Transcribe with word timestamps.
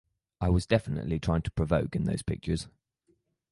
I 0.41 0.49
was 0.49 0.65
definitely 0.65 1.19
trying 1.19 1.43
to 1.43 1.51
provoke 1.51 1.95
in 1.95 2.05
those 2.05 2.23
pictures. 2.23 2.67